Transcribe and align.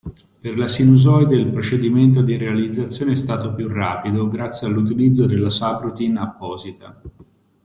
Per 0.39 0.57
la 0.57 0.67
sinusoide 0.67 1.35
il 1.35 1.51
procedimento 1.51 2.23
di 2.23 2.35
realizzazione 2.35 3.11
è 3.11 3.15
stato 3.15 3.53
più 3.53 3.67
rapido 3.67 4.27
grazie 4.27 4.65
all'utilizzo 4.65 5.27
della 5.27 5.51
sub-routine 5.51 6.19
apposita. 6.19 6.99